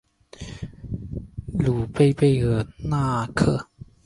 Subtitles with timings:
[1.59, 3.67] 卢贝贝尔纳克。